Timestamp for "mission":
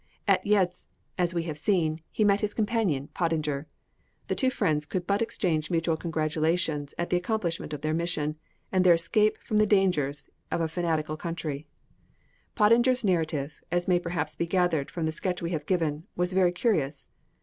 7.93-8.37